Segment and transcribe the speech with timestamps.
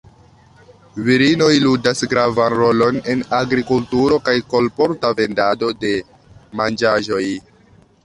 [1.09, 5.97] Virinoj ludas gravan rolon en agrikulturo kaj kolporta vendado de
[6.61, 7.25] manĝaĵoj.